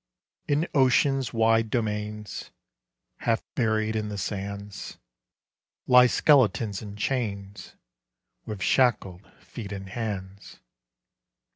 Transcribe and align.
In 0.47 0.67
Ocean's 0.73 1.31
wide 1.31 1.69
domains, 1.69 2.49
Half 3.17 3.43
buried 3.53 3.95
in 3.95 4.09
the 4.09 4.17
sands, 4.17 4.97
Lie 5.85 6.07
skeletons 6.07 6.81
in 6.81 6.95
chains, 6.95 7.75
With 8.43 8.63
shackled 8.63 9.29
feet 9.43 9.71
and 9.71 9.89
hands. 9.89 10.59